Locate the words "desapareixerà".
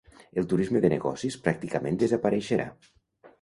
2.05-2.67